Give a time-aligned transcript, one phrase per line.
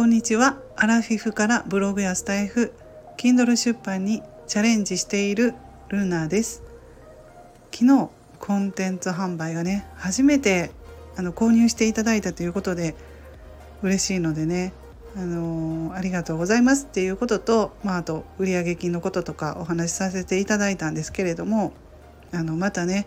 [0.00, 0.56] こんにちは。
[0.76, 2.72] アラフィフからブログやスタイフ
[3.18, 5.52] Kindle 出版にチャレンジしている
[5.88, 6.62] ルナです。
[7.70, 8.08] 昨日
[8.38, 10.70] コンテンツ販売がね初めて
[11.18, 12.94] あの購入していただいたということで
[13.82, 14.72] 嬉しいのでね
[15.18, 16.86] あの、ありがとうございます。
[16.86, 21.74] っていうことと、まあ、あと売上金のこととかお話しさせていただいたんですけれども
[22.32, 23.06] あのまたね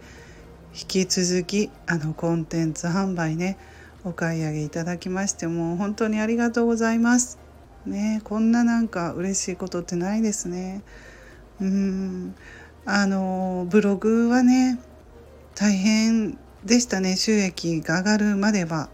[0.80, 3.58] 引き続きあのコンテンツ販売ね
[4.06, 7.40] お買い上げいただきましてもう本当にありがとうございます。
[7.86, 10.82] ねこんななんか嬉しいことってないですね。
[11.62, 12.36] うん
[12.86, 14.80] あのブログはね
[15.56, 18.90] 大変でしたね収益が上がるまでは。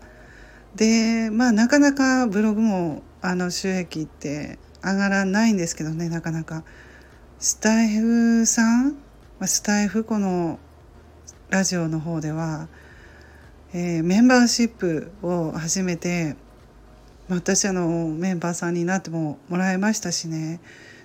[0.75, 6.63] でまあなかなかブログもあの収益って上がらないんですけどねなかなか。
[7.39, 8.95] スタイフさん？
[9.41, 10.59] スタイフこの
[11.49, 12.67] ラジオの方では
[13.71, 16.35] えー、メンバーシップを始めて
[17.30, 20.59] 私あのメンバーさんになってももらいましたしね。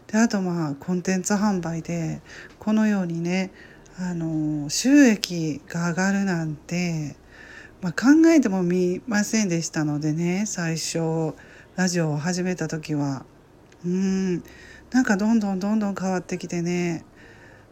[0.07, 2.23] であとまあコンテンツ販売で
[2.59, 3.51] このようにね
[3.99, 7.17] あの収益が上がるなんて、
[7.83, 11.35] まあ、考えてもみませんでしたのでね最初
[11.77, 13.27] ラジオを始めた時は。
[13.85, 14.43] うん
[14.91, 17.05] なんかどんどんどんどん変わってきてね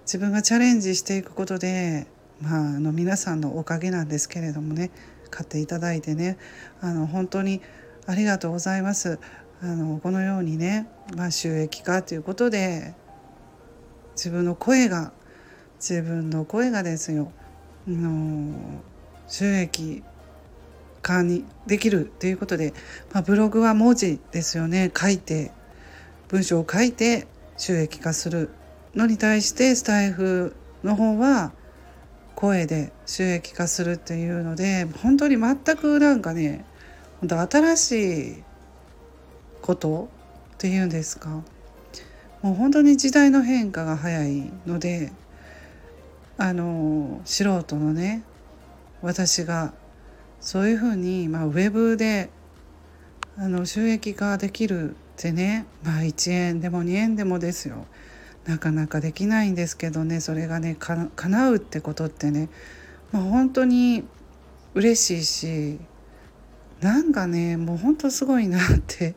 [0.02, 2.06] 自分がチャレンジしていくことで
[2.42, 4.90] まあ、あの皆さんのおかげなんですけれどもね
[5.30, 6.36] 買っていただいてね
[6.80, 7.62] あの本当に
[8.06, 9.20] ありがとうございます。
[9.62, 12.94] あのこのようにね、まあ、収益化ということで
[14.16, 15.12] 自分の声が
[15.76, 17.30] 自分の声がですよ
[17.86, 18.82] の
[19.28, 20.02] 収益
[21.00, 22.74] 化にできるということで、
[23.12, 25.52] まあ、ブログは文字ですよね書いて
[26.26, 28.50] 文章を書いて収益化する
[28.96, 31.52] のに対してスタイフの方は
[32.34, 36.64] 声で収益化するっていうので本当に全くなんかね
[37.20, 38.42] 本当新しい
[39.60, 40.08] こと
[40.54, 41.42] っていうんですか。
[42.42, 45.12] もう本当に時代の変化が早いので
[46.36, 48.24] あの素人のね
[49.00, 49.72] 私が
[50.40, 52.30] そういうふうに、まあ、ウェブで
[53.36, 57.86] あの収益化できるってね、まあ、1円でも2円でもですよ。
[58.46, 62.48] なかなかできないんですけどねそれがねか叶うってことってね、
[63.12, 64.04] まあ、本当に
[64.74, 65.78] 嬉しいし
[66.80, 69.14] なんかねもう本当すごいなって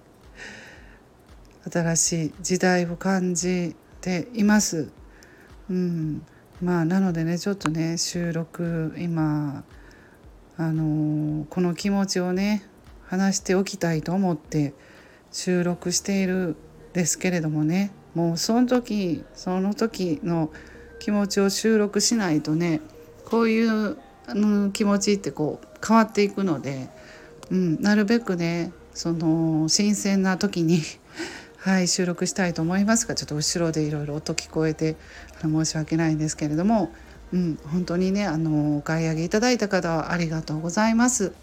[1.71, 4.91] 新しい時代を感じています。
[5.67, 6.23] うん、
[6.61, 9.63] まあなのでねちょっとね収録今
[10.57, 12.63] あのー、この気持ちをね
[13.07, 14.73] 話しておきたいと思って
[15.31, 16.55] 収録している
[16.93, 20.49] ですけれどもねもうその時その時の
[20.99, 22.81] 気持ちを収録しないとね
[23.25, 23.97] こういう
[24.71, 26.89] 気持ちってこう変わっていくので、
[27.51, 30.81] うん、なるべくねその新鮮な時に
[31.57, 34.95] はい収録したいと思いますがちょっと後ろでいろいろ音聞こえて
[35.41, 36.91] 申し訳ないんですけれども、
[37.33, 41.33] うん、本当にねあのお買い上げいただいた方はありがとうございます。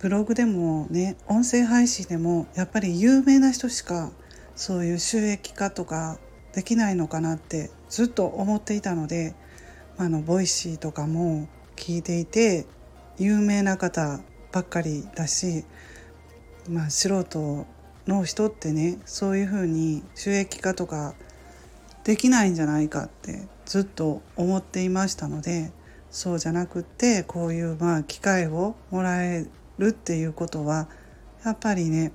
[0.00, 4.10] ブログでもね音声配信でもやっぱり有名な人しか
[4.60, 6.18] そういう収益化とか
[6.52, 9.34] できないのかなってずっと思っていたので
[9.96, 12.66] あの Voicy とかも聞いていて
[13.16, 14.20] 有名な方
[14.52, 15.64] ばっかりだし、
[16.68, 17.66] まあ、素人
[18.06, 21.14] の人ってねそういうふうに収益化とか
[22.04, 25.72] できないんじゃないかってずっと思っていましたので
[26.10, 29.46] そうじゃなくってこういうまあ機会をもらえ
[29.78, 30.86] るっていうことは
[31.46, 32.12] やっぱりね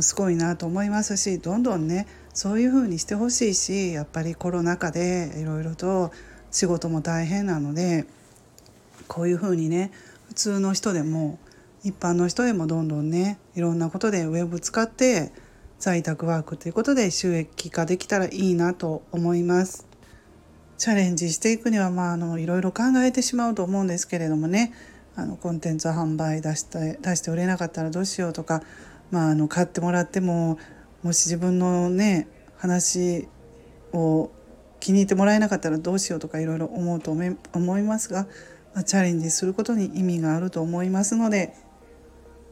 [0.00, 6.12] すごいなと思いますしどんどんねそういう風にしてほしいしやっぱりコロナ禍でいろいろと
[6.50, 8.06] 仕事も大変なので
[9.08, 9.90] こういう風にね
[10.28, 11.38] 普通の人でも
[11.82, 15.32] 一般の人でもどんどんねいろんなことでウェブ使って
[15.78, 19.86] 在宅ワークということで収益化できたらいいなと思います。
[20.78, 24.72] チャレンジしていくにはまああのいろいろ考えてしまうと思うんですけれどもね
[25.14, 28.62] あのコンテンツ販売出して出して売れなかったらどうしようとか
[29.12, 30.58] まあ、あの買ってもらっても
[31.04, 32.26] もし自分のね
[32.56, 33.28] 話
[33.92, 34.30] を
[34.80, 38.26] 気に入ってもらえなかったらどうしようとかいろいろ思うと思いますが、
[38.74, 41.54] まあ、チャレンジすることに意味があると思いますので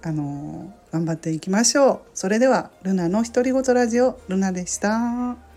[0.03, 2.01] あの頑張っていきましょう。
[2.15, 5.50] それではルナの独り言ラジオルナでした。